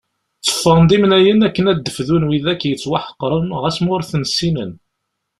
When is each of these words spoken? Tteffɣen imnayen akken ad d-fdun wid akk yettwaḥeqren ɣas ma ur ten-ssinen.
Tteffɣen 0.39 0.93
imnayen 0.95 1.45
akken 1.47 1.69
ad 1.71 1.79
d-fdun 1.79 2.27
wid 2.29 2.45
akk 2.53 2.61
yettwaḥeqren 2.65 3.49
ɣas 3.61 3.77
ma 3.81 3.89
ur 3.95 4.03
ten-ssinen. 4.09 4.71